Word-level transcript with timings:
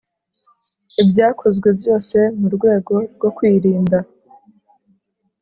Ibyakozwe 1.01 1.67
byose 1.79 2.17
mu 2.39 2.47
rwego 2.55 2.93
rwo 3.15 3.29
kwirinda 3.35 3.97